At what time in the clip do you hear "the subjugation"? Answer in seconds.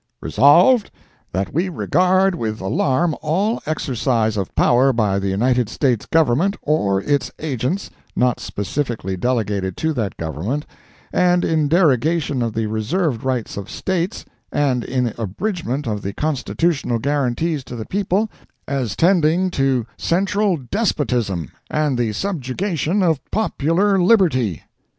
21.95-23.03